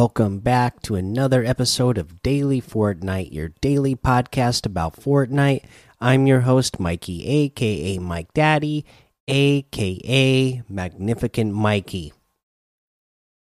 Welcome 0.00 0.38
back 0.38 0.80
to 0.84 0.94
another 0.94 1.44
episode 1.44 1.98
of 1.98 2.22
Daily 2.22 2.62
Fortnite, 2.62 3.34
your 3.34 3.50
daily 3.60 3.94
podcast 3.94 4.64
about 4.64 4.96
Fortnite. 4.96 5.62
I'm 6.00 6.26
your 6.26 6.40
host, 6.40 6.80
Mikey, 6.80 7.26
aka 7.26 7.98
Mike 7.98 8.32
Daddy, 8.32 8.86
aka 9.28 10.62
Magnificent 10.70 11.52
Mikey. 11.52 12.14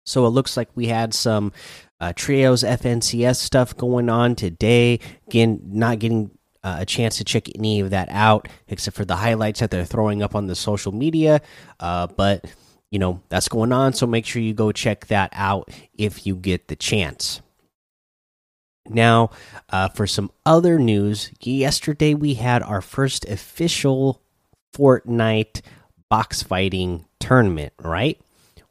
So 0.04 0.26
it 0.26 0.30
looks 0.30 0.56
like 0.56 0.68
we 0.74 0.88
had 0.88 1.14
some 1.14 1.52
uh, 2.00 2.12
Trios 2.16 2.64
FNCS 2.64 3.36
stuff 3.36 3.76
going 3.76 4.08
on 4.10 4.34
today. 4.34 4.98
Again, 5.28 5.60
not 5.64 6.00
getting 6.00 6.32
uh, 6.64 6.78
a 6.80 6.84
chance 6.84 7.18
to 7.18 7.24
check 7.24 7.46
any 7.54 7.78
of 7.78 7.90
that 7.90 8.08
out 8.10 8.48
except 8.66 8.96
for 8.96 9.04
the 9.04 9.14
highlights 9.14 9.60
that 9.60 9.70
they're 9.70 9.84
throwing 9.84 10.24
up 10.24 10.34
on 10.34 10.48
the 10.48 10.56
social 10.56 10.90
media. 10.90 11.40
Uh, 11.78 12.08
but 12.08 12.44
you 12.90 12.98
know 12.98 13.22
that's 13.28 13.48
going 13.48 13.72
on. 13.72 13.92
So 13.92 14.06
make 14.06 14.26
sure 14.26 14.42
you 14.42 14.54
go 14.54 14.72
check 14.72 15.06
that 15.06 15.30
out 15.34 15.70
if 15.96 16.26
you 16.26 16.36
get 16.36 16.68
the 16.68 16.76
chance. 16.76 17.40
Now 18.88 19.30
uh, 19.68 19.88
for 19.90 20.06
some 20.06 20.30
other 20.46 20.78
news 20.78 21.30
yesterday 21.40 22.14
we 22.14 22.34
had 22.34 22.62
our 22.62 22.80
first 22.80 23.26
official 23.26 24.22
fortnite 24.74 25.60
box 26.08 26.42
fighting 26.42 27.04
tournament 27.20 27.72
right? 27.78 28.18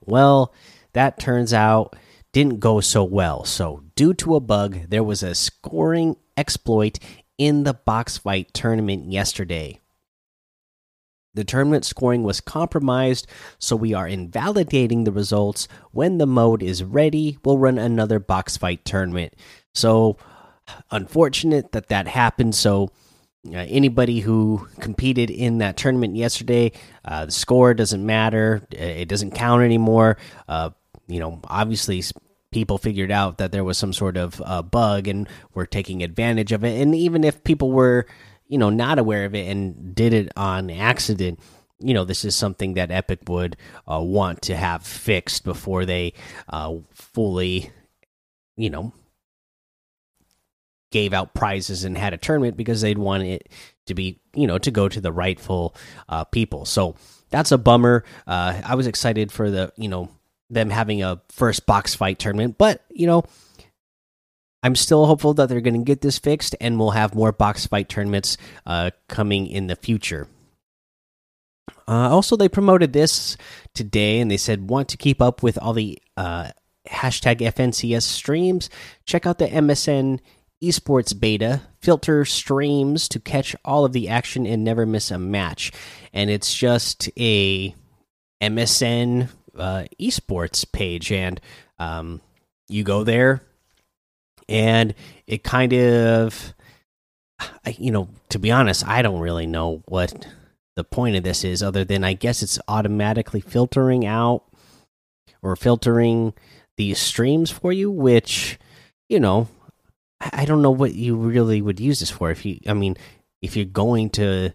Well 0.03 0.53
that 0.93 1.19
turns 1.19 1.53
out 1.53 1.95
didn't 2.33 2.59
go 2.59 2.81
so 2.81 3.03
well. 3.03 3.45
So 3.45 3.83
due 3.95 4.15
to 4.15 4.35
a 4.35 4.39
bug 4.39 4.89
there 4.89 5.03
was 5.03 5.21
a 5.21 5.35
scoring 5.35 6.15
exploit 6.35 6.97
in 7.37 7.63
the 7.63 7.73
box 7.75 8.17
fight 8.17 8.51
tournament 8.53 9.11
yesterday 9.11 9.79
the 11.37 11.43
tournament 11.43 11.85
scoring 11.85 12.23
was 12.23 12.41
compromised, 12.41 13.27
so 13.59 13.75
we 13.75 13.93
are 13.93 14.07
invalidating 14.07 15.03
the 15.03 15.11
results. 15.11 15.67
When 15.91 16.17
the 16.17 16.25
mode 16.25 16.63
is 16.63 16.83
ready, 16.83 17.37
we'll 17.45 17.59
run 17.59 17.77
another 17.77 18.19
box 18.19 18.57
fight 18.57 18.83
tournament. 18.83 19.35
So, 19.75 20.17
unfortunate 20.89 21.73
that 21.73 21.89
that 21.89 22.07
happened. 22.07 22.55
So, 22.55 22.89
uh, 23.47 23.57
anybody 23.69 24.19
who 24.19 24.67
competed 24.79 25.29
in 25.29 25.59
that 25.59 25.77
tournament 25.77 26.15
yesterday, 26.15 26.71
uh, 27.05 27.27
the 27.27 27.31
score 27.31 27.75
doesn't 27.75 28.03
matter. 28.03 28.67
It 28.71 29.07
doesn't 29.07 29.35
count 29.35 29.61
anymore. 29.61 30.17
Uh, 30.47 30.71
you 31.07 31.19
know, 31.19 31.39
obviously, 31.43 32.03
people 32.51 32.79
figured 32.79 33.11
out 33.11 33.37
that 33.37 33.51
there 33.51 33.63
was 33.63 33.77
some 33.77 33.93
sort 33.93 34.17
of 34.17 34.41
uh, 34.43 34.63
bug 34.63 35.07
and 35.07 35.29
were 35.53 35.67
taking 35.67 36.01
advantage 36.01 36.51
of 36.51 36.63
it. 36.63 36.81
And 36.81 36.95
even 36.95 37.23
if 37.23 37.43
people 37.43 37.71
were 37.71 38.07
you 38.47 38.57
know 38.57 38.69
not 38.69 38.99
aware 38.99 39.25
of 39.25 39.35
it 39.35 39.47
and 39.47 39.95
did 39.95 40.13
it 40.13 40.31
on 40.35 40.69
accident 40.69 41.39
you 41.79 41.93
know 41.93 42.03
this 42.03 42.25
is 42.25 42.35
something 42.35 42.73
that 42.73 42.91
epic 42.91 43.19
would 43.27 43.55
uh, 43.87 44.01
want 44.01 44.41
to 44.43 44.55
have 44.55 44.83
fixed 44.83 45.43
before 45.43 45.85
they 45.85 46.13
uh, 46.49 46.75
fully 46.93 47.71
you 48.55 48.69
know 48.69 48.93
gave 50.91 51.13
out 51.13 51.33
prizes 51.33 51.83
and 51.83 51.97
had 51.97 52.13
a 52.13 52.17
tournament 52.17 52.55
because 52.55 52.81
they'd 52.81 52.97
want 52.97 53.23
it 53.23 53.49
to 53.85 53.93
be 53.93 54.19
you 54.33 54.47
know 54.47 54.57
to 54.57 54.71
go 54.71 54.87
to 54.87 55.01
the 55.01 55.11
rightful 55.11 55.75
uh, 56.09 56.23
people. 56.25 56.65
So 56.65 56.95
that's 57.29 57.51
a 57.51 57.57
bummer. 57.57 58.03
Uh, 58.25 58.61
i 58.63 58.75
was 58.75 58.87
excited 58.87 59.31
for 59.31 59.49
the 59.49 59.71
you 59.77 59.89
know 59.89 60.09
them 60.49 60.69
having 60.69 61.03
a 61.03 61.21
first 61.29 61.65
box 61.65 61.93
fight 61.93 62.19
tournament 62.19 62.57
but 62.57 62.81
you 62.89 63.05
know 63.05 63.23
I'm 64.63 64.75
still 64.75 65.05
hopeful 65.05 65.33
that 65.35 65.49
they're 65.49 65.61
going 65.61 65.79
to 65.79 65.85
get 65.85 66.01
this 66.01 66.19
fixed 66.19 66.55
and 66.59 66.79
we'll 66.79 66.91
have 66.91 67.15
more 67.15 67.31
box 67.31 67.67
fight 67.67 67.89
tournaments 67.89 68.37
uh, 68.65 68.91
coming 69.07 69.47
in 69.47 69.67
the 69.67 69.75
future. 69.75 70.27
Uh, 71.87 72.09
also, 72.09 72.35
they 72.35 72.49
promoted 72.49 72.93
this 72.93 73.37
today 73.73 74.19
and 74.19 74.29
they 74.29 74.37
said, 74.37 74.69
want 74.69 74.89
to 74.89 74.97
keep 74.97 75.21
up 75.21 75.41
with 75.41 75.57
all 75.57 75.73
the 75.73 75.97
uh, 76.17 76.49
hashtag 76.89 77.39
FNCS 77.39 78.03
streams? 78.03 78.69
Check 79.05 79.25
out 79.25 79.37
the 79.37 79.47
MSN 79.47 80.19
esports 80.61 81.17
beta, 81.17 81.61
filter 81.81 82.25
streams 82.25 83.07
to 83.07 83.19
catch 83.19 83.55
all 83.63 83.85
of 83.85 83.93
the 83.93 84.09
action 84.09 84.45
and 84.45 84.63
never 84.63 84.85
miss 84.85 85.11
a 85.11 85.19
match. 85.19 85.71
And 86.13 86.29
it's 86.29 86.53
just 86.53 87.09
a 87.17 87.73
MSN 88.41 89.29
uh, 89.57 89.85
esports 89.99 90.69
page. 90.69 91.11
And 91.11 91.39
um, 91.79 92.21
you 92.67 92.83
go 92.83 93.03
there, 93.03 93.43
and 94.49 94.93
it 95.25 95.43
kind 95.43 95.73
of 95.73 96.53
you 97.77 97.91
know 97.91 98.09
to 98.29 98.39
be 98.39 98.51
honest 98.51 98.87
i 98.87 99.01
don't 99.01 99.19
really 99.19 99.45
know 99.45 99.83
what 99.85 100.27
the 100.75 100.83
point 100.83 101.15
of 101.15 101.23
this 101.23 101.43
is 101.43 101.61
other 101.61 101.83
than 101.83 102.03
i 102.03 102.13
guess 102.13 102.41
it's 102.41 102.59
automatically 102.67 103.41
filtering 103.41 104.05
out 104.05 104.43
or 105.41 105.55
filtering 105.55 106.33
these 106.77 106.99
streams 106.99 107.51
for 107.51 107.71
you 107.71 107.91
which 107.91 108.57
you 109.09 109.19
know 109.19 109.47
i 110.19 110.45
don't 110.45 110.61
know 110.61 110.71
what 110.71 110.93
you 110.93 111.15
really 111.15 111.61
would 111.61 111.79
use 111.79 111.99
this 111.99 112.09
for. 112.09 112.31
If 112.31 112.45
you 112.45 112.59
i 112.67 112.73
mean 112.73 112.97
if 113.41 113.55
you're 113.55 113.65
going 113.65 114.09
to 114.11 114.53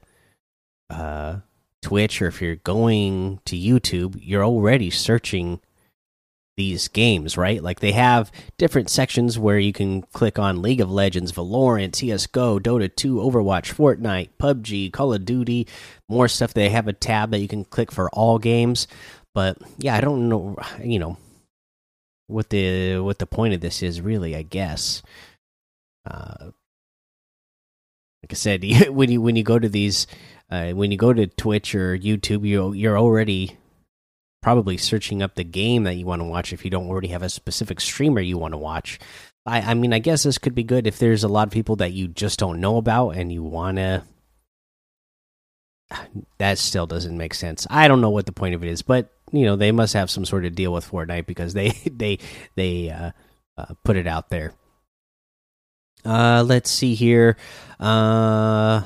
uh 0.91 1.37
twitch 1.83 2.23
or 2.23 2.29
if 2.29 2.41
you're 2.41 2.57
going 2.57 3.41
to 3.45 3.57
youtube 3.57 4.17
you're 4.21 4.45
already 4.45 4.91
searching 4.91 5.61
these 6.63 6.87
games, 6.87 7.37
right? 7.37 7.61
Like 7.61 7.81
they 7.81 7.91
have 7.91 8.31
different 8.57 8.89
sections 8.89 9.37
where 9.37 9.59
you 9.59 9.73
can 9.73 10.03
click 10.03 10.39
on 10.39 10.63
League 10.63 10.81
of 10.81 10.91
Legends, 10.91 11.33
Valorant, 11.33 11.97
CS:GO, 11.97 12.61
Dota 12.61 12.95
2, 12.95 13.17
Overwatch, 13.17 13.75
Fortnite, 13.75 14.31
PUBG, 14.39 14.93
Call 14.93 15.13
of 15.13 15.25
Duty, 15.25 15.67
more 16.09 16.29
stuff. 16.29 16.55
They 16.55 16.69
have 16.69 16.87
a 16.87 16.93
tab 16.93 17.33
that 17.33 17.41
you 17.41 17.49
can 17.49 17.65
click 17.65 17.91
for 17.91 18.09
all 18.11 18.39
games. 18.39 18.87
But 19.35 19.59
yeah, 19.79 19.97
I 19.97 20.01
don't 20.01 20.29
know, 20.29 20.57
you 20.81 21.01
know, 21.01 21.17
what 22.29 22.51
the 22.51 23.01
what 23.01 23.19
the 23.19 23.27
point 23.27 23.55
of 23.55 23.61
this 23.61 23.83
is 23.83 24.01
really, 24.01 24.37
I 24.37 24.43
guess. 24.43 25.03
Uh 26.09 26.53
like 28.23 28.31
I 28.31 28.35
said, 28.35 28.63
when 28.89 29.11
you 29.11 29.21
when 29.21 29.35
you 29.35 29.43
go 29.43 29.59
to 29.59 29.69
these 29.69 30.07
uh, 30.49 30.71
when 30.73 30.93
you 30.93 30.97
go 30.99 31.13
to 31.13 31.27
Twitch 31.27 31.75
or 31.75 31.99
YouTube, 31.99 32.47
you 32.47 32.73
you're 32.73 32.99
already 32.99 33.57
probably 34.43 34.77
searching 34.77 35.23
up 35.23 35.35
the 35.35 35.45
game 35.45 35.85
that 35.85 35.95
you 35.95 36.05
want 36.05 36.21
to 36.21 36.25
watch 36.25 36.53
if 36.53 36.65
you 36.65 36.71
don't 36.71 36.89
already 36.89 37.09
have 37.09 37.23
a 37.23 37.31
specific 37.31 37.81
streamer 37.81 38.21
you 38.21 38.37
want 38.37 38.53
to 38.53 38.59
watch. 38.59 38.99
I, 39.47 39.61
I 39.61 39.75
mean, 39.75 39.93
I 39.93 39.99
guess 39.99 40.25
this 40.25 40.39
could 40.39 40.55
be 40.55 40.65
good 40.65 40.87
if 40.87 40.99
there's 40.99 41.25
a 41.25 41.29
lot 41.29 41.49
of 41.49 41.53
people 41.53 41.77
that 41.77 41.93
you 41.93 42.09
just 42.09 42.39
don't 42.39 42.61
know 42.61 42.77
about 42.77 43.11
and 43.11 43.33
you 43.33 43.43
want 43.43 43.79
to. 43.79 44.03
That 46.39 46.59
still 46.59 46.89
doesn't 46.89 47.17
make 47.17 47.35
sense. 47.35 47.69
I 47.71 47.87
don't 47.87 48.01
know 48.01 48.11
what 48.11 48.27
the 48.27 48.33
point 48.33 48.57
of 48.57 48.65
it 48.65 48.69
is, 48.69 48.83
but 48.83 49.13
you 49.31 49.45
know 49.45 49.55
they 49.55 49.71
must 49.71 49.95
have 49.95 50.11
some 50.11 50.25
sort 50.25 50.45
of 50.45 50.57
deal 50.57 50.73
with 50.73 50.91
Fortnite 50.91 51.27
because 51.27 51.55
they 51.55 51.69
they 51.87 52.19
they 52.57 52.91
uh, 52.91 53.13
uh, 53.57 53.75
put 53.85 53.97
it 53.97 54.09
out 54.09 54.29
there. 54.29 54.55
Uh, 56.05 56.43
let's 56.45 56.69
see 56.69 56.95
here. 56.95 57.37
Uh, 57.79 58.83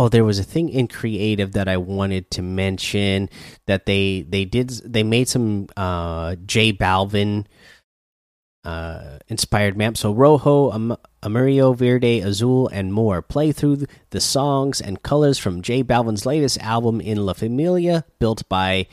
oh 0.00 0.08
there 0.08 0.24
was 0.24 0.38
a 0.38 0.44
thing 0.44 0.70
in 0.70 0.88
creative 0.88 1.52
that 1.52 1.68
i 1.68 1.76
wanted 1.76 2.30
to 2.30 2.40
mention 2.40 3.28
that 3.66 3.84
they 3.84 4.22
they 4.22 4.46
did 4.46 4.70
they 4.84 5.02
made 5.02 5.28
some 5.28 5.66
uh 5.76 6.34
j 6.46 6.72
balvin 6.72 7.44
uh 8.64 9.18
inspired 9.28 9.76
maps 9.76 10.00
so 10.00 10.10
rojo 10.12 10.72
Am 10.72 10.96
verde 11.22 12.20
azul 12.20 12.68
and 12.68 12.94
more. 12.94 13.20
Play 13.20 13.52
through 13.52 13.84
the 14.08 14.20
songs 14.20 14.80
and 14.80 15.02
colors 15.02 15.38
from 15.38 15.60
j 15.60 15.84
balvin's 15.84 16.24
latest 16.24 16.58
album 16.60 17.00
in 17.00 17.26
la 17.26 17.34
familia 17.34 18.04
built 18.18 18.48
by 18.48 18.86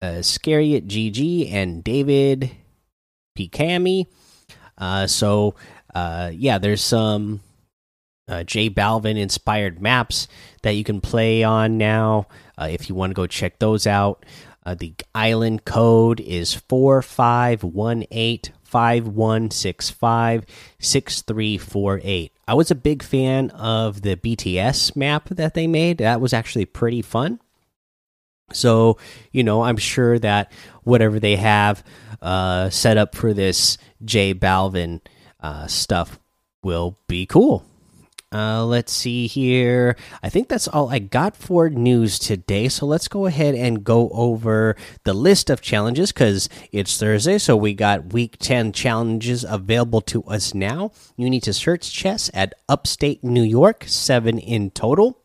uh 0.00 0.22
scariot 0.22 0.88
gg 0.88 1.52
and 1.52 1.84
david 1.84 2.50
picami 3.38 4.06
uh 4.78 5.06
so 5.06 5.54
uh 5.94 6.30
yeah 6.32 6.56
there's 6.56 6.82
some 6.82 7.40
uh, 8.30 8.44
J 8.44 8.70
Balvin 8.70 9.18
inspired 9.18 9.82
maps 9.82 10.28
that 10.62 10.72
you 10.72 10.84
can 10.84 11.00
play 11.00 11.42
on 11.42 11.76
now. 11.76 12.28
Uh, 12.56 12.68
if 12.70 12.88
you 12.88 12.94
want 12.94 13.10
to 13.10 13.14
go 13.14 13.26
check 13.26 13.58
those 13.58 13.86
out, 13.86 14.24
uh, 14.64 14.74
the 14.74 14.94
island 15.14 15.64
code 15.64 16.20
is 16.20 16.54
four 16.54 17.02
five 17.02 17.64
one 17.64 18.04
eight 18.10 18.52
five 18.62 19.06
one 19.08 19.50
six 19.50 19.90
five 19.90 20.44
six 20.78 21.22
three 21.22 21.58
four 21.58 22.00
eight. 22.04 22.32
I 22.46 22.54
was 22.54 22.70
a 22.70 22.76
big 22.76 23.02
fan 23.02 23.50
of 23.50 24.02
the 24.02 24.16
BTS 24.16 24.94
map 24.94 25.28
that 25.30 25.54
they 25.54 25.66
made. 25.66 25.98
That 25.98 26.20
was 26.20 26.32
actually 26.32 26.66
pretty 26.66 27.02
fun. 27.02 27.40
So, 28.52 28.98
you 29.32 29.44
know, 29.44 29.62
I'm 29.62 29.76
sure 29.76 30.18
that 30.18 30.52
whatever 30.82 31.20
they 31.20 31.36
have 31.36 31.84
uh, 32.20 32.70
set 32.70 32.96
up 32.96 33.14
for 33.14 33.32
this 33.32 33.78
J 34.04 34.34
Balvin 34.34 35.00
uh, 35.40 35.66
stuff 35.66 36.18
will 36.62 36.98
be 37.06 37.26
cool. 37.26 37.64
Uh, 38.32 38.64
let's 38.64 38.92
see 38.92 39.26
here. 39.26 39.96
I 40.22 40.28
think 40.28 40.48
that's 40.48 40.68
all 40.68 40.88
I 40.88 41.00
got 41.00 41.36
for 41.36 41.68
news 41.68 42.16
today. 42.16 42.68
So 42.68 42.86
let's 42.86 43.08
go 43.08 43.26
ahead 43.26 43.56
and 43.56 43.82
go 43.82 44.08
over 44.10 44.76
the 45.02 45.14
list 45.14 45.50
of 45.50 45.60
challenges 45.60 46.12
because 46.12 46.48
it's 46.70 46.96
Thursday. 46.96 47.38
So 47.38 47.56
we 47.56 47.74
got 47.74 48.12
week 48.12 48.36
10 48.38 48.72
challenges 48.72 49.42
available 49.42 50.00
to 50.02 50.22
us 50.24 50.54
now. 50.54 50.92
You 51.16 51.28
need 51.28 51.42
to 51.42 51.52
search 51.52 51.92
chess 51.92 52.30
at 52.32 52.54
upstate 52.68 53.24
New 53.24 53.42
York, 53.42 53.84
seven 53.88 54.38
in 54.38 54.70
total. 54.70 55.18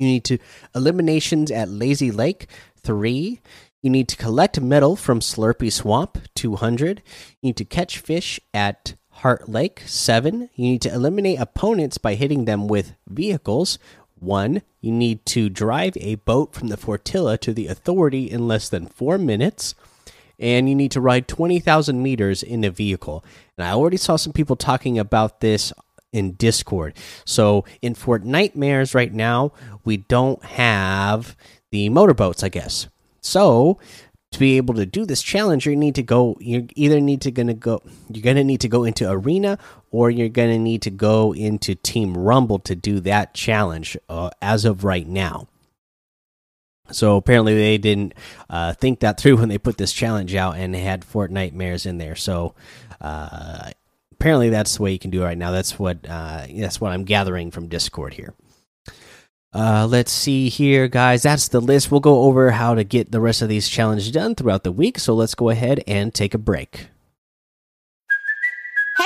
You 0.00 0.08
need 0.08 0.24
to 0.24 0.38
eliminations 0.74 1.52
at 1.52 1.68
Lazy 1.68 2.10
Lake, 2.10 2.48
three. 2.82 3.40
You 3.80 3.90
need 3.90 4.08
to 4.08 4.16
collect 4.16 4.60
metal 4.60 4.96
from 4.96 5.20
Slurpy 5.20 5.72
Swamp, 5.72 6.18
200. 6.34 7.02
You 7.40 7.48
need 7.48 7.56
to 7.58 7.64
catch 7.64 7.98
fish 7.98 8.40
at 8.52 8.96
Heart 9.20 9.48
Lake, 9.48 9.82
7. 9.86 10.50
You 10.54 10.70
need 10.72 10.82
to 10.82 10.92
eliminate 10.92 11.40
opponents 11.40 11.96
by 11.96 12.16
hitting 12.16 12.44
them 12.44 12.68
with 12.68 12.94
vehicles, 13.08 13.78
1. 14.18 14.60
You 14.82 14.92
need 14.92 15.24
to 15.26 15.48
drive 15.48 15.96
a 15.96 16.16
boat 16.16 16.54
from 16.54 16.68
the 16.68 16.76
Fortilla 16.76 17.40
to 17.40 17.54
the 17.54 17.66
Authority 17.66 18.30
in 18.30 18.46
less 18.46 18.68
than 18.68 18.86
4 18.86 19.16
minutes. 19.16 19.74
And 20.38 20.68
you 20.68 20.74
need 20.74 20.90
to 20.90 21.00
ride 21.00 21.28
20,000 21.28 22.02
meters 22.02 22.42
in 22.42 22.62
a 22.62 22.70
vehicle. 22.70 23.24
And 23.56 23.66
I 23.66 23.72
already 23.72 23.96
saw 23.96 24.16
some 24.16 24.34
people 24.34 24.54
talking 24.54 24.98
about 24.98 25.40
this 25.40 25.72
in 26.12 26.32
Discord. 26.32 26.94
So 27.24 27.64
in 27.80 27.94
Fortnitemares 27.94 28.94
right 28.94 29.12
now, 29.12 29.52
we 29.82 29.96
don't 29.96 30.44
have 30.44 31.36
the 31.70 31.88
motorboats, 31.88 32.42
I 32.42 32.50
guess. 32.50 32.88
So 33.22 33.78
to 34.36 34.40
be 34.40 34.56
able 34.58 34.74
to 34.74 34.86
do 34.86 35.04
this 35.04 35.22
challenge, 35.22 35.66
you 35.66 35.74
need 35.76 35.94
to 35.94 36.02
go. 36.02 36.36
You 36.40 36.68
either 36.76 37.00
need 37.00 37.22
to 37.22 37.30
gonna 37.30 37.54
go. 37.54 37.82
You're 38.08 38.22
gonna 38.22 38.44
need 38.44 38.60
to 38.60 38.68
go 38.68 38.84
into 38.84 39.10
arena, 39.10 39.58
or 39.90 40.10
you're 40.10 40.28
gonna 40.28 40.58
need 40.58 40.82
to 40.82 40.90
go 40.90 41.32
into 41.32 41.74
Team 41.74 42.16
Rumble 42.16 42.58
to 42.60 42.74
do 42.74 43.00
that 43.00 43.34
challenge. 43.34 43.96
Uh, 44.08 44.30
as 44.40 44.64
of 44.64 44.84
right 44.84 45.06
now. 45.06 45.48
So 46.92 47.16
apparently 47.16 47.54
they 47.54 47.78
didn't 47.78 48.14
uh, 48.48 48.74
think 48.74 49.00
that 49.00 49.18
through 49.18 49.36
when 49.38 49.48
they 49.48 49.58
put 49.58 49.76
this 49.78 49.92
challenge 49.92 50.34
out 50.34 50.56
and 50.56 50.74
had 50.74 51.02
Fortnitemares 51.02 51.86
in 51.86 51.98
there. 51.98 52.14
So 52.14 52.54
uh, 53.00 53.70
apparently 54.12 54.50
that's 54.50 54.76
the 54.76 54.82
way 54.82 54.92
you 54.92 54.98
can 54.98 55.10
do 55.10 55.22
it 55.22 55.24
right 55.24 55.38
now. 55.38 55.50
That's 55.50 55.78
what 55.78 55.98
uh, 56.08 56.46
that's 56.54 56.80
what 56.80 56.92
I'm 56.92 57.04
gathering 57.04 57.50
from 57.50 57.68
Discord 57.68 58.14
here. 58.14 58.34
Uh, 59.56 59.86
let's 59.86 60.12
see 60.12 60.50
here, 60.50 60.86
guys. 60.86 61.22
That's 61.22 61.48
the 61.48 61.60
list. 61.60 61.90
We'll 61.90 62.00
go 62.00 62.24
over 62.24 62.50
how 62.50 62.74
to 62.74 62.84
get 62.84 63.10
the 63.10 63.20
rest 63.20 63.40
of 63.40 63.48
these 63.48 63.70
challenges 63.70 64.10
done 64.10 64.34
throughout 64.34 64.64
the 64.64 64.72
week. 64.72 64.98
So 64.98 65.14
let's 65.14 65.34
go 65.34 65.48
ahead 65.48 65.82
and 65.86 66.12
take 66.12 66.34
a 66.34 66.38
break. 66.38 66.88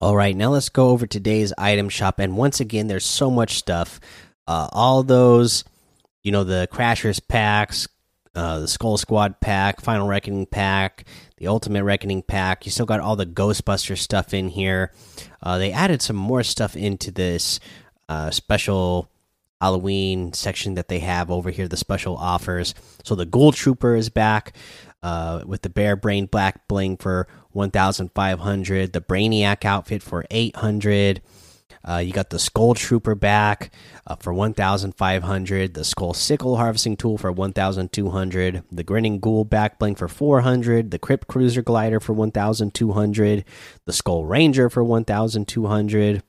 All 0.00 0.16
right, 0.16 0.36
now 0.36 0.50
let's 0.50 0.68
go 0.68 0.90
over 0.90 1.06
today's 1.06 1.52
item 1.56 1.88
shop. 1.88 2.18
And 2.18 2.36
once 2.36 2.60
again, 2.60 2.88
there's 2.88 3.06
so 3.06 3.30
much 3.30 3.54
stuff. 3.54 4.00
Uh, 4.46 4.68
all 4.72 5.02
those, 5.02 5.64
you 6.22 6.32
know, 6.32 6.44
the 6.44 6.68
Crashers 6.70 7.20
packs, 7.26 7.88
uh, 8.34 8.58
the 8.58 8.68
Skull 8.68 8.96
Squad 8.96 9.40
pack, 9.40 9.80
Final 9.80 10.08
Reckoning 10.08 10.46
pack, 10.46 11.06
the 11.38 11.46
Ultimate 11.46 11.84
Reckoning 11.84 12.22
pack. 12.22 12.66
You 12.66 12.72
still 12.72 12.86
got 12.86 13.00
all 13.00 13.16
the 13.16 13.26
Ghostbuster 13.26 13.96
stuff 13.96 14.34
in 14.34 14.48
here. 14.48 14.92
Uh, 15.42 15.58
they 15.58 15.72
added 15.72 16.02
some 16.02 16.16
more 16.16 16.42
stuff 16.42 16.76
into 16.76 17.10
this 17.10 17.60
uh, 18.08 18.30
special 18.30 19.08
Halloween 19.60 20.32
section 20.32 20.74
that 20.74 20.88
they 20.88 20.98
have 20.98 21.30
over 21.30 21.50
here, 21.50 21.68
the 21.68 21.76
special 21.76 22.16
offers. 22.16 22.74
So 23.04 23.14
the 23.14 23.24
Ghoul 23.24 23.52
Trooper 23.52 23.94
is 23.94 24.10
back 24.10 24.54
uh, 25.02 25.42
with 25.46 25.62
the 25.62 25.70
Bear 25.70 25.96
Brain 25.96 26.26
Black 26.26 26.66
Bling 26.68 26.96
for 26.96 27.28
1,500. 27.54 28.92
The 28.92 29.00
Brainiac 29.00 29.64
outfit 29.64 30.02
for 30.02 30.24
800. 30.30 31.22
Uh, 31.86 31.98
you 31.98 32.12
got 32.12 32.30
the 32.30 32.38
Skull 32.38 32.74
Trooper 32.74 33.14
back 33.14 33.70
uh, 34.06 34.16
for 34.16 34.32
1,500. 34.32 35.74
The 35.74 35.84
Skull 35.84 36.14
Sickle 36.14 36.56
Harvesting 36.56 36.96
Tool 36.96 37.18
for 37.18 37.30
1,200. 37.30 38.62
The 38.72 38.82
Grinning 38.82 39.20
Ghoul 39.20 39.44
back 39.44 39.78
bling 39.78 39.94
for 39.94 40.08
400. 40.08 40.90
The 40.90 40.98
Crypt 40.98 41.26
Cruiser 41.28 41.62
Glider 41.62 42.00
for 42.00 42.14
1,200. 42.14 43.44
The 43.84 43.92
Skull 43.92 44.24
Ranger 44.24 44.70
for 44.70 44.82
1,200. 44.82 46.22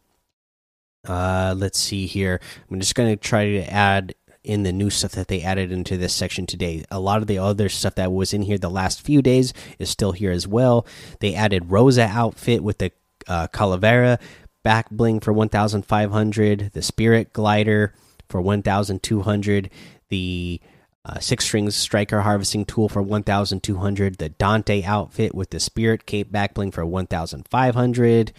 Uh, 1.08 1.56
let's 1.58 1.80
see 1.80 2.06
here. 2.06 2.42
I'm 2.70 2.80
just 2.80 2.96
going 2.96 3.10
to 3.10 3.16
try 3.16 3.46
to 3.52 3.72
add 3.72 4.16
in 4.46 4.64
the 4.64 4.72
new 4.72 4.90
stuff 4.90 5.12
that 5.14 5.28
they 5.28 5.42
added 5.42 5.72
into 5.72 5.98
this 5.98 6.14
section 6.14 6.46
today. 6.46 6.84
A 6.92 7.00
lot 7.00 7.22
of 7.22 7.28
the 7.28 7.40
other 7.40 7.70
stuff 7.70 7.96
that 7.96 8.12
was 8.12 8.34
in 8.34 8.44
here 8.44 8.58
the 8.58 8.70
last 8.70 9.02
few 9.02 9.22
days 9.22 9.54
is 9.80 9.90
still 9.90 10.12
here 10.12 10.32
as 10.32 10.48
well. 10.48 10.86
They 11.20 11.36
added 11.36 11.72
Rosa 11.72 12.04
outfit 12.04 12.64
with 12.64 12.78
the 12.78 12.92
uh, 13.28 13.48
Calavera 13.48 14.20
back 14.64 14.90
bling 14.90 15.20
for 15.20 15.34
1,500, 15.34 16.72
the 16.74 16.82
Spirit 16.82 17.34
glider 17.34 17.94
for 18.30 18.42
1,200, 18.42 19.70
the 20.10 20.62
uh, 21.06 21.20
six 21.20 21.46
strings 21.46 21.76
striker 21.76 22.22
harvesting 22.22 22.66
tool 22.66 22.90
for 22.90 23.02
1,200, 23.02 24.18
the 24.18 24.30
Dante 24.30 24.84
outfit 24.84 25.36
with 25.36 25.52
the 25.52 25.60
Spirit 25.60 26.06
cape 26.06 26.32
back 26.32 26.56
bling 26.56 26.72
for 26.72 26.86
1,500, 26.86 28.34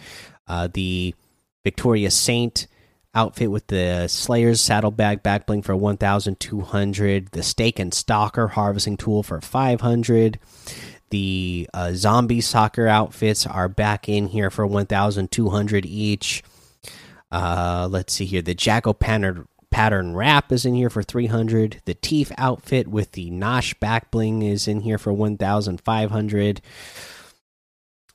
uh, 0.47 0.67
the 0.73 1.15
Victoria 1.63 2.11
Saint 2.11 2.67
outfit 3.17 3.49
with 3.49 3.65
the 3.67 4.07
Slayer's 4.07 4.61
saddlebag 4.61 5.23
backbling 5.23 5.63
for 5.63 5.75
1200, 5.75 7.31
the 7.31 7.43
Stake 7.43 7.79
and 7.79 7.91
Stalker 7.91 8.49
harvesting 8.49 8.95
tool 8.95 9.23
for 9.23 9.41
500. 9.41 10.39
The 11.09 11.67
uh, 11.73 11.93
zombie 11.93 12.41
soccer 12.41 12.87
outfits 12.87 13.47
are 13.47 13.67
back 13.67 14.07
in 14.07 14.27
here 14.27 14.51
for 14.51 14.67
1200 14.67 15.85
each. 15.85 16.43
Uh, 17.31 17.87
let's 17.89 18.13
see 18.13 18.25
here. 18.25 18.43
The 18.43 18.53
Jacko 18.53 18.93
pattern 18.93 19.47
pattern 19.71 20.15
wrap 20.15 20.51
is 20.51 20.65
in 20.65 20.75
here 20.75 20.89
for 20.89 21.01
300. 21.01 21.81
The 21.85 21.95
Teef 21.95 22.31
outfit 22.37 22.87
with 22.87 23.13
the 23.13 23.31
Nosh 23.31 23.77
back 23.79 24.11
bling 24.11 24.43
is 24.43 24.67
in 24.67 24.81
here 24.81 24.97
for 24.97 25.11
1500. 25.11 26.61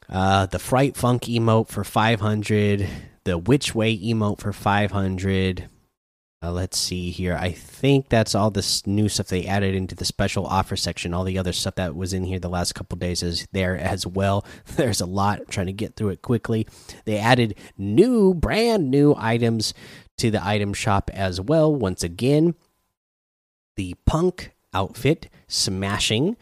Uh, 0.09 0.47
the 0.47 0.59
Fright 0.59 0.97
Funk 0.97 1.23
emote 1.23 1.69
for 1.69 1.83
500 1.83 2.89
the 3.25 3.39
which 3.39 3.75
way 3.75 3.97
emote 3.97 4.39
for 4.39 4.53
500 4.53 5.69
uh, 6.45 6.51
let's 6.51 6.77
see 6.77 7.11
here. 7.11 7.37
I 7.37 7.53
think 7.53 8.09
that's 8.09 8.35
all 8.35 8.51
this 8.51 8.85
new 8.85 9.09
stuff 9.09 9.29
they 9.29 9.47
added 9.47 9.77
into 9.77 9.95
the 9.95 10.05
special 10.05 10.45
offer 10.45 10.75
section. 10.75 11.15
All 11.15 11.23
the 11.23 11.39
other 11.39 11.53
stuff 11.53 11.77
that 11.77 11.95
was 11.95 12.13
in 12.13 12.25
here 12.25 12.41
the 12.41 12.49
last 12.49 12.75
couple 12.75 12.99
days 12.99 13.23
is 13.23 13.47
there 13.53 13.77
as 13.77 14.05
well. 14.09 14.45
There's 14.77 15.01
a 15.01 15.07
lot. 15.07 15.39
I'm 15.39 15.47
trying 15.47 15.67
to 15.67 15.73
get 15.73 15.95
through 15.95 16.09
it 16.09 16.23
quickly. 16.23 16.67
They 17.05 17.17
added 17.19 17.55
new 17.79 18.35
brand 18.35 18.91
new 18.91 19.15
items 19.17 19.73
to 20.19 20.33
the 20.33 20.45
item 20.45 20.75
shop 20.75 21.11
as 21.15 21.41
well. 21.41 21.73
Once 21.73 22.03
again 22.03 22.57
the 23.77 23.95
punk 24.05 24.53
outfit 24.75 25.29
smashing 25.47 26.37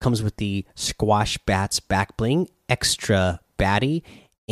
comes 0.00 0.22
with 0.22 0.36
the 0.36 0.64
squash 0.74 1.36
bats 1.38 1.78
back 1.78 2.16
bling 2.16 2.48
extra 2.68 3.40
batty 3.58 4.02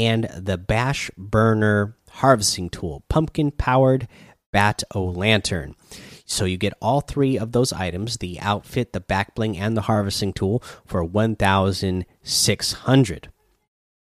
and 0.01 0.25
the 0.37 0.57
Bash 0.57 1.11
Burner 1.17 1.97
harvesting 2.09 2.71
tool, 2.71 3.05
pumpkin 3.09 3.51
powered 3.51 4.09
bat 4.53 4.83
o 4.95 5.05
lantern. 5.05 5.77
So 6.25 6.45
you 6.45 6.57
get 6.57 6.75
all 6.81 7.01
three 7.01 7.39
of 7.39 7.53
those 7.53 7.73
items: 7.73 8.17
the 8.17 8.41
outfit, 8.41 8.93
the 8.93 9.01
back 9.01 9.35
bling, 9.35 9.59
and 9.59 9.77
the 9.77 9.83
harvesting 9.83 10.33
tool 10.33 10.63
for 10.87 11.05
one 11.05 11.37
thousand 11.37 12.07
six 12.23 12.73
hundred. 12.73 13.29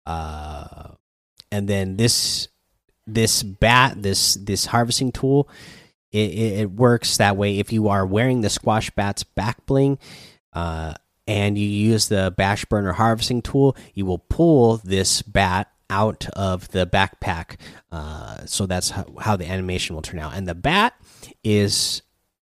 Uh, 0.05 0.89
and 1.51 1.67
then 1.67 1.97
this 1.97 2.47
this 3.07 3.43
bat 3.43 4.01
this 4.01 4.35
this 4.35 4.65
harvesting 4.65 5.11
tool 5.11 5.47
it, 6.11 6.29
it, 6.31 6.59
it, 6.61 6.71
works 6.71 7.17
that 7.17 7.37
way 7.37 7.59
if 7.59 7.71
you 7.71 7.87
are 7.89 8.05
wearing 8.05 8.41
the 8.41 8.49
squash 8.49 8.89
bats 8.91 9.23
back 9.23 9.65
bling 9.65 9.99
uh, 10.53 10.93
and 11.27 11.57
you 11.57 11.67
use 11.67 12.07
the 12.07 12.33
bash 12.35 12.65
burner 12.65 12.93
harvesting 12.93 13.41
tool 13.41 13.75
you 13.93 14.05
will 14.05 14.17
pull 14.17 14.77
this 14.77 15.21
bat 15.21 15.71
out 15.89 16.27
of 16.29 16.69
the 16.69 16.85
backpack. 16.85 17.57
Uh, 17.91 18.45
so 18.45 18.65
that's 18.65 18.89
how, 18.89 19.05
how, 19.19 19.35
the 19.35 19.49
animation 19.49 19.95
will 19.95 20.01
turn 20.01 20.19
out. 20.19 20.33
And 20.33 20.47
the 20.47 20.55
bat 20.55 20.93
is, 21.43 22.01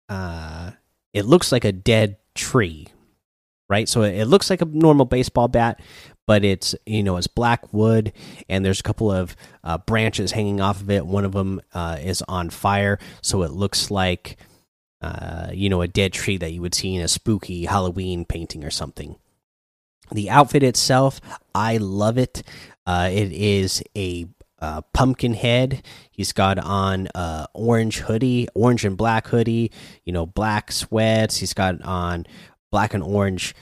uh, 0.08 0.72
it 1.12 1.24
looks 1.24 1.52
like 1.52 1.64
a 1.64 1.72
dead 1.72 2.16
tree, 2.34 2.88
right? 3.68 3.88
So 3.88 4.02
it 4.02 4.24
looks 4.26 4.50
like 4.50 4.62
a 4.62 4.66
normal 4.66 5.06
baseball 5.06 5.48
bat, 5.48 5.80
but 6.26 6.44
it's 6.44 6.74
you 6.86 7.02
know 7.02 7.16
it's 7.16 7.26
black 7.26 7.72
wood, 7.72 8.12
and 8.48 8.64
there's 8.64 8.80
a 8.80 8.84
couple 8.84 9.10
of 9.10 9.36
uh, 9.64 9.78
branches 9.78 10.32
hanging 10.32 10.60
off 10.60 10.80
of 10.80 10.90
it. 10.90 11.04
One 11.04 11.24
of 11.24 11.32
them 11.32 11.60
uh, 11.74 11.98
is 12.00 12.22
on 12.28 12.50
fire, 12.50 12.98
so 13.20 13.42
it 13.42 13.52
looks 13.52 13.90
like. 13.90 14.36
Uh, 15.00 15.50
you 15.52 15.68
know, 15.68 15.82
a 15.82 15.88
dead 15.88 16.12
tree 16.12 16.36
that 16.36 16.52
you 16.52 16.62
would 16.62 16.76
see 16.76 16.94
in 16.94 17.02
a 17.02 17.08
spooky 17.08 17.64
Halloween 17.64 18.24
painting 18.24 18.62
or 18.62 18.70
something. 18.70 19.16
The 20.12 20.30
outfit 20.30 20.62
itself, 20.62 21.20
I 21.56 21.78
love 21.78 22.18
it. 22.18 22.44
Uh, 22.86 23.08
it 23.12 23.32
is 23.32 23.82
a 23.96 24.26
uh, 24.60 24.80
pumpkin 24.94 25.34
head. 25.34 25.84
He's 26.10 26.32
got 26.32 26.58
on 26.58 27.08
uh, 27.14 27.46
orange 27.52 27.98
hoodie, 27.98 28.48
orange 28.54 28.84
and 28.84 28.96
black 28.96 29.26
hoodie. 29.28 29.72
You 30.04 30.12
know, 30.12 30.26
black 30.26 30.72
sweats. 30.72 31.36
He's 31.38 31.52
got 31.52 31.82
on 31.82 32.26
black 32.70 32.94
and 32.94 33.02
orange 33.02 33.54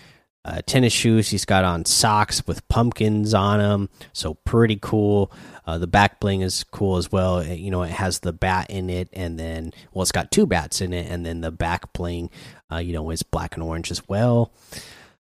uh, 0.45 0.61
tennis 0.67 0.93
shoes. 0.93 1.29
He's 1.29 1.45
got 1.45 1.65
on 1.65 1.85
socks 1.85 2.47
with 2.47 2.67
pumpkins 2.69 3.35
on 3.35 3.59
them, 3.59 3.89
so 4.12 4.35
pretty 4.35 4.79
cool. 4.81 5.33
Uh, 5.67 5.79
the 5.79 5.87
back 5.87 6.21
bling 6.21 6.41
is 6.41 6.65
cool 6.65 6.97
as 6.97 7.12
well. 7.12 7.39
It, 7.39 7.59
you 7.59 7.71
know, 7.71 7.83
it 7.83 7.91
has 7.91 8.21
the 8.21 8.33
bat 8.33 8.71
in 8.71 8.91
it, 8.91 9.09
and 9.12 9.39
then 9.39 9.73
well, 9.93 10.03
it's 10.03 10.12
got 10.12 10.31
two 10.31 10.47
bats 10.47 10.81
in 10.81 10.93
it, 10.93 11.11
and 11.11 11.25
then 11.25 11.41
the 11.41 11.50
back 11.50 11.93
bling, 11.93 12.31
uh, 12.73 12.79
you 12.79 12.93
know, 12.93 13.11
is 13.11 13.23
black 13.23 13.55
and 13.55 13.62
orange 13.62 13.91
as 13.91 14.07
well. 14.09 14.53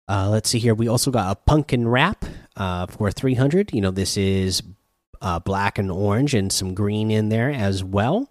Uh, 0.08 0.28
let's 0.30 0.48
see 0.48 0.58
here. 0.58 0.74
We 0.74 0.88
also 0.88 1.10
got 1.10 1.32
a 1.32 1.34
pumpkin 1.34 1.88
wrap 1.88 2.24
uh, 2.56 2.86
for 2.86 3.10
300. 3.10 3.72
You 3.72 3.80
know, 3.80 3.90
this 3.90 4.16
is 4.16 4.62
uh, 5.20 5.38
black 5.38 5.78
and 5.78 5.90
orange 5.90 6.34
and 6.34 6.52
some 6.52 6.74
green 6.74 7.10
in 7.10 7.28
there 7.28 7.50
as 7.50 7.82
well. 7.82 8.28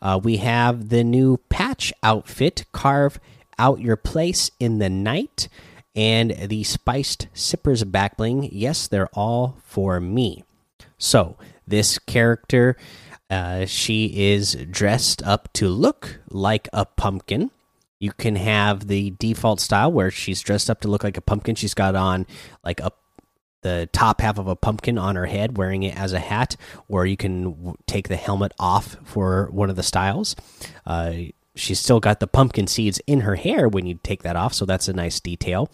Uh, 0.00 0.20
we 0.22 0.38
have 0.38 0.88
the 0.90 1.02
new 1.02 1.38
patch 1.48 1.92
outfit, 2.02 2.64
carve 2.72 3.18
out 3.58 3.80
your 3.80 3.96
place 3.96 4.50
in 4.60 4.78
the 4.78 4.88
night, 4.88 5.48
and 5.96 6.30
the 6.30 6.62
spiced 6.62 7.26
sippers 7.34 7.82
back 7.84 8.16
bling. 8.16 8.48
Yes, 8.52 8.86
they're 8.86 9.08
all 9.12 9.58
for 9.64 10.00
me. 10.00 10.44
So 10.96 11.36
this 11.66 11.98
character, 11.98 12.76
uh, 13.28 13.66
she 13.66 14.30
is 14.30 14.54
dressed 14.70 15.22
up 15.24 15.52
to 15.54 15.68
look 15.68 16.20
like 16.30 16.68
a 16.72 16.84
pumpkin. 16.84 17.50
You 17.98 18.12
can 18.12 18.36
have 18.36 18.86
the 18.86 19.10
default 19.18 19.60
style 19.60 19.90
where 19.90 20.10
she's 20.10 20.40
dressed 20.40 20.70
up 20.70 20.80
to 20.82 20.88
look 20.88 21.02
like 21.02 21.16
a 21.16 21.20
pumpkin. 21.20 21.56
She's 21.56 21.74
got 21.74 21.96
on 21.96 22.26
like 22.64 22.78
a 22.78 22.92
the 23.62 23.88
top 23.92 24.20
half 24.20 24.38
of 24.38 24.46
a 24.46 24.56
pumpkin 24.56 24.98
on 24.98 25.16
her 25.16 25.26
head, 25.26 25.56
wearing 25.56 25.82
it 25.82 25.96
as 25.96 26.12
a 26.12 26.18
hat, 26.18 26.56
or 26.88 27.06
you 27.06 27.16
can 27.16 27.74
take 27.86 28.08
the 28.08 28.16
helmet 28.16 28.52
off 28.58 28.96
for 29.04 29.48
one 29.50 29.70
of 29.70 29.76
the 29.76 29.82
styles. 29.82 30.36
Uh, 30.86 31.12
she's 31.54 31.80
still 31.80 32.00
got 32.00 32.20
the 32.20 32.26
pumpkin 32.26 32.66
seeds 32.66 33.00
in 33.06 33.20
her 33.20 33.34
hair 33.34 33.68
when 33.68 33.86
you 33.86 33.98
take 34.02 34.22
that 34.22 34.36
off, 34.36 34.54
so 34.54 34.64
that's 34.64 34.88
a 34.88 34.92
nice 34.92 35.20
detail. 35.20 35.70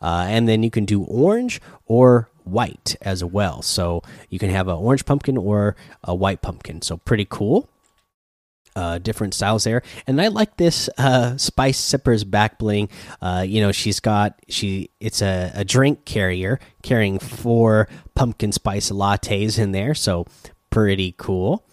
Uh, 0.00 0.26
and 0.28 0.48
then 0.48 0.62
you 0.62 0.70
can 0.70 0.84
do 0.84 1.02
orange 1.04 1.60
or 1.86 2.28
white 2.44 2.96
as 3.00 3.24
well. 3.24 3.62
So 3.62 4.02
you 4.28 4.38
can 4.38 4.50
have 4.50 4.68
an 4.68 4.76
orange 4.76 5.04
pumpkin 5.04 5.36
or 5.36 5.76
a 6.02 6.14
white 6.14 6.42
pumpkin. 6.42 6.82
So 6.82 6.96
pretty 6.98 7.26
cool 7.28 7.68
uh, 8.76 8.98
different 8.98 9.34
styles 9.34 9.64
there. 9.64 9.82
And 10.06 10.20
I 10.20 10.28
like 10.28 10.56
this 10.56 10.88
uh, 10.98 11.36
Spice 11.36 11.78
Sippers 11.78 12.24
back 12.24 12.58
bling. 12.58 12.88
Uh, 13.20 13.44
you 13.46 13.60
know, 13.60 13.72
she's 13.72 14.00
got 14.00 14.38
she 14.48 14.90
it's 15.00 15.22
a, 15.22 15.52
a 15.54 15.64
drink 15.64 16.04
carrier 16.04 16.58
carrying 16.82 17.18
four 17.18 17.88
pumpkin 18.14 18.52
spice 18.52 18.90
lattes 18.90 19.58
in 19.58 19.72
there, 19.72 19.94
so 19.94 20.26
pretty 20.70 21.14
cool. 21.18 21.66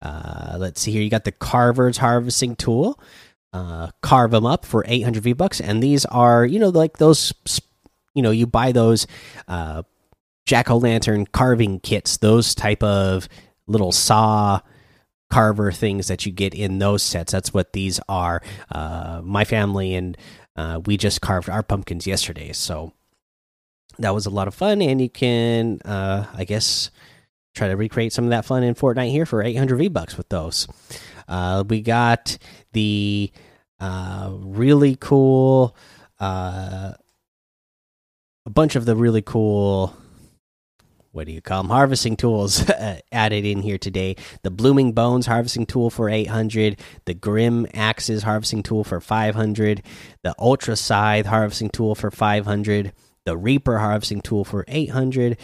Uh, 0.00 0.56
let's 0.58 0.80
see 0.80 0.92
here. 0.92 1.02
You 1.02 1.10
got 1.10 1.24
the 1.24 1.32
Carver's 1.32 1.98
harvesting 1.98 2.56
tool. 2.56 3.00
Uh, 3.52 3.90
carve 4.02 4.30
them 4.32 4.44
up 4.44 4.66
for 4.66 4.84
800 4.86 5.22
V 5.22 5.32
bucks, 5.32 5.60
and 5.60 5.82
these 5.82 6.04
are 6.06 6.44
you 6.44 6.58
know 6.58 6.68
like 6.68 6.98
those 6.98 7.32
you 8.14 8.22
know 8.22 8.30
you 8.30 8.46
buy 8.46 8.72
those 8.72 9.06
uh, 9.48 9.82
jack 10.46 10.70
o' 10.70 10.76
lantern 10.76 11.26
carving 11.26 11.80
kits, 11.80 12.18
those 12.18 12.54
type 12.54 12.82
of 12.82 13.28
little 13.66 13.92
saw 13.92 14.60
carver 15.30 15.72
things 15.72 16.08
that 16.08 16.26
you 16.26 16.32
get 16.32 16.54
in 16.54 16.78
those 16.78 17.02
sets. 17.02 17.32
That's 17.32 17.52
what 17.52 17.72
these 17.72 18.00
are. 18.08 18.42
Uh, 18.70 19.20
my 19.24 19.44
family 19.44 19.94
and 19.94 20.16
uh, 20.56 20.80
we 20.86 20.96
just 20.96 21.20
carved 21.20 21.48
our 21.48 21.62
pumpkins 21.62 22.06
yesterday, 22.06 22.52
so 22.52 22.92
that 23.98 24.14
was 24.14 24.26
a 24.26 24.30
lot 24.30 24.48
of 24.48 24.54
fun. 24.54 24.82
And 24.82 25.00
you 25.00 25.08
can, 25.08 25.80
uh, 25.84 26.26
I 26.34 26.44
guess, 26.44 26.90
try 27.54 27.68
to 27.68 27.76
recreate 27.76 28.12
some 28.12 28.24
of 28.24 28.30
that 28.30 28.44
fun 28.44 28.62
in 28.62 28.74
Fortnite 28.74 29.10
here 29.10 29.26
for 29.26 29.42
800 29.42 29.76
V 29.76 29.88
bucks 29.88 30.16
with 30.16 30.28
those. 30.28 30.66
Uh, 31.28 31.62
we 31.68 31.80
got 31.80 32.38
the 32.72 33.30
uh, 33.80 34.30
really 34.32 34.96
cool, 34.96 35.76
uh, 36.20 36.92
a 38.46 38.50
bunch 38.50 38.76
of 38.76 38.84
the 38.84 38.96
really 38.96 39.22
cool 39.22 39.94
what 41.18 41.26
do 41.26 41.32
you 41.32 41.42
call 41.42 41.64
them 41.64 41.70
harvesting 41.70 42.16
tools 42.16 42.70
added 43.12 43.44
in 43.44 43.60
here 43.60 43.76
today. 43.76 44.14
The 44.44 44.52
blooming 44.52 44.92
bones 44.92 45.26
harvesting 45.26 45.66
tool 45.66 45.90
for 45.90 46.08
800 46.08 46.78
the 47.06 47.14
grim 47.14 47.66
axes 47.74 48.22
harvesting 48.22 48.62
tool 48.62 48.84
for 48.84 49.00
500 49.00 49.82
the 50.22 50.34
ultra 50.38 50.76
scythe 50.76 51.26
harvesting 51.26 51.70
tool 51.70 51.96
for 51.96 52.12
500 52.12 52.92
the 53.24 53.36
reaper 53.36 53.78
harvesting 53.78 54.20
tool 54.20 54.44
for 54.44 54.64
800 54.68 55.36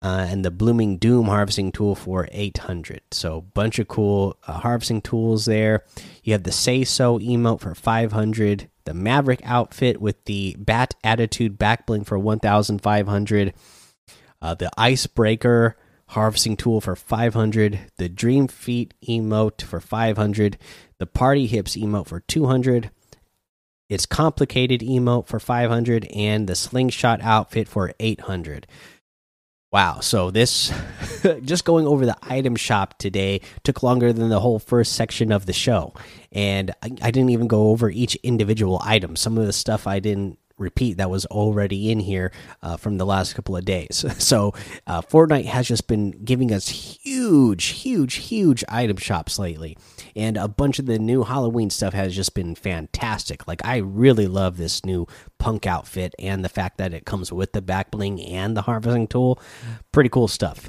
uh, 0.00 0.26
and 0.30 0.46
the 0.46 0.50
blooming 0.50 0.96
doom 0.96 1.26
harvesting 1.26 1.72
tool 1.72 1.94
for 1.94 2.26
800 2.32 3.02
so 3.10 3.42
bunch 3.52 3.78
of 3.78 3.86
cool 3.86 4.34
uh, 4.46 4.54
harvesting 4.54 5.02
tools 5.02 5.44
there. 5.44 5.84
You 6.22 6.32
have 6.32 6.44
the 6.44 6.52
say 6.52 6.84
so 6.84 7.18
emote 7.18 7.60
for 7.60 7.74
500 7.74 8.70
the 8.86 8.94
maverick 8.94 9.42
outfit 9.44 10.00
with 10.00 10.24
the 10.24 10.56
bat 10.58 10.94
attitude 11.04 11.58
back 11.58 11.84
bling 11.84 12.04
for 12.04 12.18
1500 12.18 13.52
uh, 14.40 14.54
the 14.54 14.70
icebreaker 14.76 15.76
harvesting 16.08 16.56
tool 16.56 16.80
for 16.80 16.96
500 16.96 17.80
the 17.96 18.08
dream 18.08 18.48
feet 18.48 18.94
emote 19.06 19.62
for 19.62 19.80
500 19.80 20.56
the 20.98 21.06
party 21.06 21.46
hips 21.46 21.76
emote 21.76 22.06
for 22.06 22.20
200 22.20 22.90
it's 23.90 24.06
complicated 24.06 24.80
emote 24.80 25.26
for 25.26 25.38
500 25.38 26.06
and 26.14 26.48
the 26.48 26.54
slingshot 26.54 27.20
outfit 27.20 27.68
for 27.68 27.92
800 28.00 28.66
wow 29.70 30.00
so 30.00 30.30
this 30.30 30.72
just 31.42 31.64
going 31.64 31.86
over 31.86 32.06
the 32.06 32.16
item 32.22 32.56
shop 32.56 32.98
today 32.98 33.40
took 33.64 33.82
longer 33.82 34.12
than 34.12 34.28
the 34.28 34.40
whole 34.40 34.58
first 34.58 34.92
section 34.92 35.32
of 35.32 35.46
the 35.46 35.52
show. 35.52 35.94
And 36.32 36.70
I, 36.82 36.90
I 37.02 37.10
didn't 37.10 37.30
even 37.30 37.48
go 37.48 37.68
over 37.68 37.90
each 37.90 38.14
individual 38.16 38.80
item. 38.84 39.16
Some 39.16 39.38
of 39.38 39.46
the 39.46 39.52
stuff 39.52 39.86
i 39.86 39.98
didn't 39.98 40.38
repeat 40.58 40.96
that 40.96 41.10
was 41.10 41.24
already 41.26 41.90
in 41.90 42.00
here 42.00 42.32
uh, 42.62 42.76
from 42.76 42.98
the 42.98 43.06
last 43.06 43.34
couple 43.34 43.56
of 43.56 43.64
days. 43.64 44.04
So 44.28 44.52
uh, 44.86 45.00
Fortnite 45.00 45.46
has 45.46 45.66
just 45.66 45.86
been 45.86 46.10
giving 46.10 46.52
us 46.52 46.68
huge, 46.68 47.64
huge, 47.66 48.14
huge 48.16 48.62
item 48.68 48.98
shops 48.98 49.38
lately, 49.38 49.78
and 50.14 50.36
a 50.36 50.48
bunch 50.48 50.78
of 50.78 50.86
the 50.86 50.98
new 50.98 51.22
Halloween 51.22 51.70
stuff 51.70 51.94
has 51.94 52.14
just 52.14 52.34
been 52.34 52.54
fantastic. 52.54 53.48
Like 53.48 53.64
I 53.64 53.78
really 53.78 54.26
love 54.26 54.56
this 54.58 54.84
new 54.84 55.06
punk 55.38 55.66
outfit 55.66 56.14
and 56.18 56.44
the 56.44 56.48
fact 56.48 56.76
that 56.78 56.92
it 56.92 57.06
comes 57.06 57.32
with 57.32 57.52
the 57.52 57.62
back 57.62 57.90
bling 57.90 58.20
and 58.20 58.56
the 58.56 58.62
harvesting 58.62 59.06
tool. 59.06 59.40
Pretty 59.92 60.10
cool 60.10 60.28
stuff. 60.28 60.68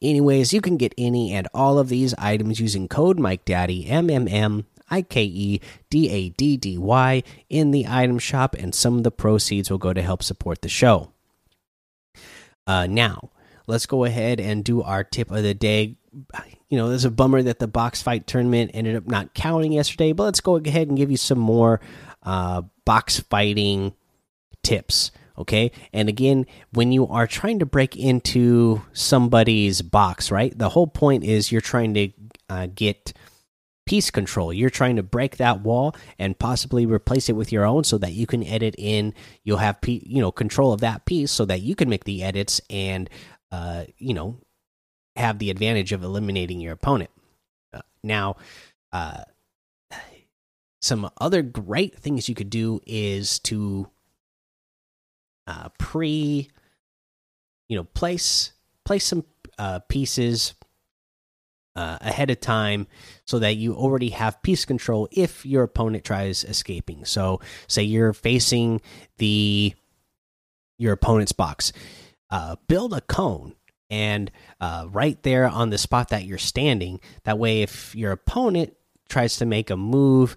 Anyways, 0.00 0.52
you 0.52 0.60
can 0.60 0.76
get 0.76 0.94
any 0.96 1.32
and 1.32 1.48
all 1.54 1.78
of 1.78 1.88
these 1.88 2.14
items 2.14 2.60
using 2.60 2.88
code 2.88 3.18
Mike 3.18 3.44
Daddy 3.44 3.86
M 3.86 4.08
M 4.08 4.28
M 4.28 4.66
I 4.90 5.02
K 5.02 5.24
E 5.24 5.60
D 5.90 6.10
A 6.10 6.28
D 6.30 6.56
D 6.56 6.78
Y 6.78 7.22
in 7.48 7.70
the 7.70 7.86
item 7.88 8.18
shop, 8.18 8.54
and 8.54 8.74
some 8.74 8.96
of 8.98 9.04
the 9.04 9.10
proceeds 9.10 9.70
will 9.70 9.78
go 9.78 9.92
to 9.92 10.02
help 10.02 10.22
support 10.22 10.62
the 10.62 10.68
show. 10.68 11.12
Uh, 12.66 12.86
now, 12.86 13.30
let's 13.66 13.86
go 13.86 14.04
ahead 14.04 14.40
and 14.40 14.64
do 14.64 14.82
our 14.82 15.04
tip 15.04 15.30
of 15.30 15.42
the 15.42 15.54
day. 15.54 15.96
You 16.68 16.78
know, 16.78 16.88
there's 16.88 17.04
a 17.04 17.10
bummer 17.10 17.42
that 17.42 17.58
the 17.58 17.68
box 17.68 18.02
fight 18.02 18.26
tournament 18.26 18.70
ended 18.74 18.96
up 18.96 19.06
not 19.06 19.34
counting 19.34 19.72
yesterday, 19.72 20.12
but 20.12 20.24
let's 20.24 20.40
go 20.40 20.56
ahead 20.56 20.88
and 20.88 20.96
give 20.96 21.10
you 21.10 21.16
some 21.16 21.38
more 21.38 21.80
uh, 22.22 22.62
box 22.84 23.20
fighting 23.20 23.94
tips. 24.62 25.10
Okay. 25.36 25.72
And 25.92 26.08
again, 26.08 26.46
when 26.72 26.92
you 26.92 27.08
are 27.08 27.26
trying 27.26 27.58
to 27.58 27.66
break 27.66 27.96
into 27.96 28.82
somebody's 28.92 29.82
box, 29.82 30.30
right? 30.30 30.56
The 30.56 30.68
whole 30.68 30.86
point 30.86 31.24
is 31.24 31.50
you're 31.50 31.60
trying 31.60 31.94
to 31.94 32.08
uh, 32.48 32.68
get 32.72 33.12
piece 33.86 34.10
control. 34.10 34.52
You're 34.52 34.70
trying 34.70 34.96
to 34.96 35.02
break 35.02 35.36
that 35.36 35.60
wall 35.60 35.94
and 36.18 36.38
possibly 36.38 36.86
replace 36.86 37.28
it 37.28 37.34
with 37.36 37.52
your 37.52 37.64
own 37.64 37.84
so 37.84 37.98
that 37.98 38.12
you 38.12 38.26
can 38.26 38.42
edit 38.44 38.74
in. 38.78 39.14
You'll 39.42 39.58
have 39.58 39.78
you 39.86 40.20
know 40.20 40.32
control 40.32 40.72
of 40.72 40.80
that 40.80 41.04
piece 41.04 41.30
so 41.30 41.44
that 41.44 41.62
you 41.62 41.74
can 41.74 41.88
make 41.88 42.04
the 42.04 42.22
edits 42.22 42.60
and 42.70 43.10
uh, 43.52 43.84
you 43.98 44.14
know 44.14 44.40
have 45.16 45.38
the 45.38 45.50
advantage 45.50 45.92
of 45.92 46.02
eliminating 46.02 46.60
your 46.60 46.72
opponent. 46.72 47.10
Uh, 47.72 47.82
now, 48.02 48.36
uh, 48.92 49.22
some 50.80 51.10
other 51.18 51.42
great 51.42 51.96
things 51.96 52.28
you 52.28 52.34
could 52.34 52.50
do 52.50 52.80
is 52.86 53.38
to 53.40 53.88
uh, 55.46 55.68
pre, 55.78 56.50
you 57.68 57.76
know, 57.76 57.84
place 57.84 58.52
place 58.84 59.04
some 59.04 59.24
uh, 59.58 59.78
pieces 59.88 60.54
uh, 61.76 61.98
ahead 62.00 62.30
of 62.30 62.40
time 62.40 62.86
so 63.24 63.38
that 63.38 63.56
you 63.56 63.74
already 63.74 64.10
have 64.10 64.42
piece 64.42 64.64
control 64.64 65.08
if 65.10 65.44
your 65.44 65.62
opponent 65.62 66.04
tries 66.04 66.44
escaping. 66.44 67.04
So, 67.04 67.40
say 67.66 67.82
you're 67.82 68.12
facing 68.12 68.80
the 69.18 69.74
your 70.78 70.92
opponent's 70.92 71.32
box, 71.32 71.72
uh, 72.30 72.56
build 72.68 72.92
a 72.92 73.00
cone 73.02 73.54
and 73.90 74.30
uh, 74.60 74.86
right 74.90 75.22
there 75.22 75.46
on 75.46 75.70
the 75.70 75.78
spot 75.78 76.08
that 76.08 76.24
you're 76.24 76.38
standing. 76.38 77.00
That 77.24 77.38
way, 77.38 77.62
if 77.62 77.94
your 77.94 78.12
opponent 78.12 78.74
tries 79.08 79.36
to 79.38 79.46
make 79.46 79.70
a 79.70 79.76
move 79.76 80.36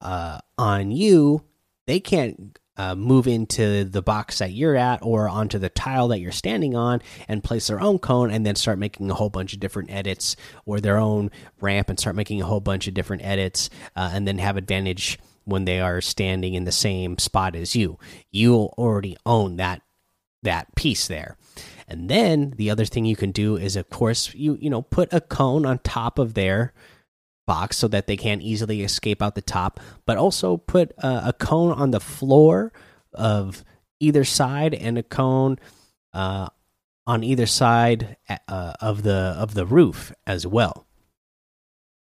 uh, 0.00 0.38
on 0.56 0.92
you, 0.92 1.42
they 1.86 2.00
can't 2.00 2.58
uh, 2.76 2.94
move 2.94 3.26
into 3.26 3.84
the 3.84 4.02
box 4.02 4.38
that 4.38 4.52
you're 4.52 4.76
at 4.76 5.00
or 5.02 5.28
onto 5.28 5.58
the 5.58 5.68
tile 5.68 6.08
that 6.08 6.20
you're 6.20 6.32
standing 6.32 6.76
on 6.76 7.00
and 7.28 7.44
place 7.44 7.66
their 7.66 7.80
own 7.80 7.98
cone 7.98 8.30
and 8.30 8.44
then 8.44 8.54
start 8.54 8.78
making 8.78 9.10
a 9.10 9.14
whole 9.14 9.30
bunch 9.30 9.54
of 9.54 9.60
different 9.60 9.90
edits 9.90 10.36
or 10.64 10.80
their 10.80 10.98
own 10.98 11.30
ramp 11.60 11.88
and 11.88 11.98
start 11.98 12.16
making 12.16 12.40
a 12.40 12.46
whole 12.46 12.60
bunch 12.60 12.86
of 12.86 12.94
different 12.94 13.24
edits 13.24 13.70
uh, 13.96 14.10
and 14.12 14.26
then 14.26 14.38
have 14.38 14.56
advantage 14.56 15.18
when 15.44 15.64
they 15.64 15.80
are 15.80 16.00
standing 16.00 16.54
in 16.54 16.64
the 16.64 16.72
same 16.72 17.18
spot 17.18 17.54
as 17.54 17.74
you. 17.74 17.98
You'll 18.30 18.74
already 18.76 19.16
own 19.24 19.56
that 19.56 19.82
that 20.42 20.74
piece 20.76 21.08
there. 21.08 21.36
And 21.88 22.08
then 22.08 22.52
the 22.56 22.70
other 22.70 22.84
thing 22.84 23.04
you 23.04 23.16
can 23.16 23.30
do 23.30 23.56
is 23.56 23.76
of 23.76 23.88
course 23.90 24.34
you 24.34 24.58
you 24.60 24.70
know 24.70 24.82
put 24.82 25.12
a 25.12 25.20
cone 25.20 25.64
on 25.64 25.78
top 25.78 26.18
of 26.18 26.34
their 26.34 26.72
box 27.46 27.76
so 27.76 27.88
that 27.88 28.06
they 28.06 28.16
can't 28.16 28.42
easily 28.42 28.82
escape 28.82 29.22
out 29.22 29.34
the 29.34 29.42
top, 29.42 29.80
but 30.04 30.18
also 30.18 30.56
put 30.56 30.92
a 30.98 31.32
cone 31.38 31.72
on 31.72 31.92
the 31.92 32.00
floor 32.00 32.72
of 33.14 33.64
either 34.00 34.24
side 34.24 34.74
and 34.74 34.98
a 34.98 35.02
cone 35.02 35.58
uh, 36.12 36.48
on 37.06 37.22
either 37.22 37.46
side 37.46 38.16
uh, 38.48 38.74
of 38.80 39.02
the 39.02 39.34
of 39.38 39.54
the 39.54 39.66
roof 39.66 40.12
as 40.26 40.46
well. 40.46 40.86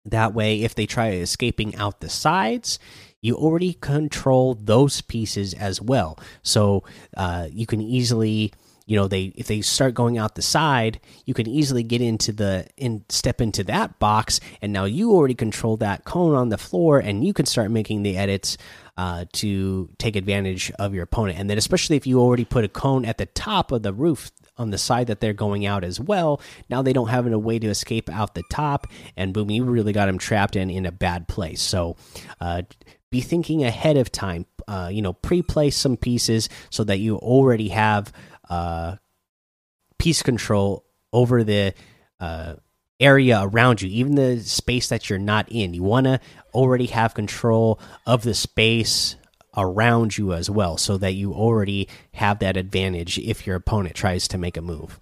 That 0.04 0.34
way, 0.34 0.62
if 0.62 0.74
they 0.74 0.86
try 0.86 1.10
escaping 1.10 1.76
out 1.76 2.00
the 2.00 2.08
sides, 2.08 2.78
you 3.20 3.34
already 3.34 3.74
control 3.74 4.54
those 4.54 5.00
pieces 5.02 5.54
as 5.54 5.82
well. 5.82 6.18
So 6.42 6.84
uh, 7.16 7.48
you 7.50 7.66
can 7.66 7.80
easily, 7.80 8.52
you 8.88 8.96
know, 8.96 9.06
they 9.06 9.34
if 9.36 9.46
they 9.48 9.60
start 9.60 9.92
going 9.92 10.16
out 10.16 10.34
the 10.34 10.40
side, 10.40 10.98
you 11.26 11.34
can 11.34 11.46
easily 11.46 11.82
get 11.82 12.00
into 12.00 12.32
the 12.32 12.66
in 12.78 13.04
step 13.10 13.42
into 13.42 13.62
that 13.64 13.98
box, 13.98 14.40
and 14.62 14.72
now 14.72 14.86
you 14.86 15.12
already 15.12 15.34
control 15.34 15.76
that 15.76 16.06
cone 16.06 16.34
on 16.34 16.48
the 16.48 16.56
floor, 16.56 16.98
and 16.98 17.22
you 17.22 17.34
can 17.34 17.44
start 17.44 17.70
making 17.70 18.02
the 18.02 18.16
edits 18.16 18.56
uh, 18.96 19.26
to 19.34 19.90
take 19.98 20.16
advantage 20.16 20.72
of 20.78 20.94
your 20.94 21.02
opponent. 21.02 21.38
And 21.38 21.50
then, 21.50 21.58
especially 21.58 21.96
if 21.96 22.06
you 22.06 22.18
already 22.18 22.46
put 22.46 22.64
a 22.64 22.68
cone 22.68 23.04
at 23.04 23.18
the 23.18 23.26
top 23.26 23.72
of 23.72 23.82
the 23.82 23.92
roof 23.92 24.30
on 24.56 24.70
the 24.70 24.78
side 24.78 25.08
that 25.08 25.20
they're 25.20 25.34
going 25.34 25.66
out 25.66 25.84
as 25.84 26.00
well, 26.00 26.40
now 26.70 26.80
they 26.80 26.94
don't 26.94 27.08
have 27.08 27.26
a 27.26 27.38
way 27.38 27.58
to 27.58 27.68
escape 27.68 28.08
out 28.08 28.34
the 28.34 28.42
top. 28.50 28.86
And 29.18 29.34
boom, 29.34 29.50
you 29.50 29.64
really 29.64 29.92
got 29.92 30.06
them 30.06 30.16
trapped 30.16 30.56
and 30.56 30.70
in 30.70 30.86
a 30.86 30.92
bad 30.92 31.28
place. 31.28 31.60
So, 31.60 31.96
uh, 32.40 32.62
be 33.10 33.20
thinking 33.20 33.64
ahead 33.64 33.98
of 33.98 34.10
time. 34.10 34.46
Uh, 34.66 34.90
you 34.92 35.00
know, 35.00 35.14
pre-place 35.14 35.76
some 35.76 35.96
pieces 35.96 36.48
so 36.68 36.84
that 36.84 36.98
you 36.98 37.16
already 37.16 37.68
have 37.68 38.12
uh, 38.48 38.96
piece 39.98 40.22
control 40.22 40.84
over 41.12 41.44
the 41.44 41.74
uh, 42.20 42.54
area 43.00 43.40
around 43.42 43.82
you, 43.82 43.88
even 43.88 44.14
the 44.14 44.40
space 44.40 44.88
that 44.88 45.08
you're 45.08 45.18
not 45.18 45.48
in. 45.50 45.74
You 45.74 45.82
want 45.82 46.06
to 46.06 46.20
already 46.54 46.86
have 46.86 47.14
control 47.14 47.80
of 48.06 48.22
the 48.22 48.34
space 48.34 49.16
around 49.56 50.16
you 50.16 50.32
as 50.34 50.48
well, 50.48 50.76
so 50.76 50.96
that 50.98 51.14
you 51.14 51.32
already 51.32 51.88
have 52.12 52.38
that 52.38 52.56
advantage 52.56 53.18
if 53.18 53.46
your 53.46 53.56
opponent 53.56 53.94
tries 53.94 54.28
to 54.28 54.38
make 54.38 54.56
a 54.56 54.62
move. 54.62 55.00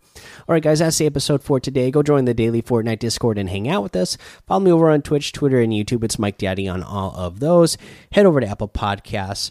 All 0.49 0.55
right, 0.55 0.63
guys, 0.63 0.79
that's 0.79 0.97
the 0.97 1.07
episode 1.07 1.43
for 1.43 1.61
today. 1.61 1.91
Go 1.91 2.03
join 2.03 2.25
the 2.25 2.33
daily 2.33 2.63
Fortnite 2.63 3.01
Discord 3.01 3.37
and 3.37 3.51
hang 3.51 3.69
out 3.69 3.83
with 3.83 3.97
us. 3.97 4.17
Follow 4.47 4.61
me 4.61 4.73
over 4.73 4.89
on 4.89 5.03
Twitch, 5.03 5.33
Twitter, 5.33 5.61
and 5.61 5.73
YouTube. 5.73 6.05
It's 6.05 6.19
Mike 6.19 6.39
Daddy 6.39 6.69
on 6.69 6.83
all 6.83 7.15
of 7.17 7.41
those. 7.41 7.77
Head 8.13 8.25
over 8.25 8.41
to 8.41 8.47
Apple 8.47 8.69
Podcasts, 8.69 9.51